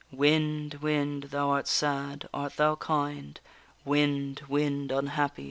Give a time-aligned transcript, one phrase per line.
[0.11, 1.25] _Wind, wind!
[1.25, 3.39] thou art sad, art thou kind?
[3.85, 5.39] Wind, wind, unhappy!